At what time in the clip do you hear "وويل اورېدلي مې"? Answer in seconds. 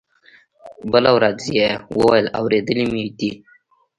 1.97-3.05